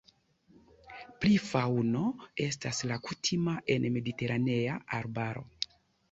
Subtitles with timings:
[1.25, 1.99] Pri faŭno
[2.45, 5.45] estas la kutima en mediteranea arbaro.